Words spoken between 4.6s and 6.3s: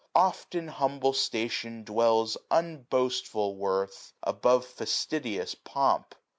fastidious pomp.